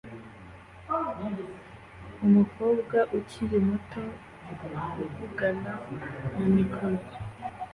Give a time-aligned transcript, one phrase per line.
[2.25, 4.03] Umukobwa ukiri muto
[5.05, 5.73] uvugana
[6.37, 6.99] na mikoro